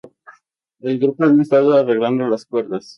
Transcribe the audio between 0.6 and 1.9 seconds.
El grupo había estado